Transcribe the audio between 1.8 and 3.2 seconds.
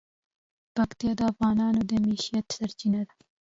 د معیشت سرچینه ده.